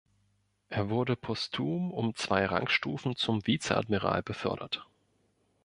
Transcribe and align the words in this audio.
Er 0.69 0.89
wurde 0.89 1.15
posthum 1.15 1.91
um 1.91 2.15
zwei 2.15 2.45
Rangstufen 2.47 3.15
zum 3.15 3.45
Vizeadmiral 3.45 4.23
befördert. 4.23 4.87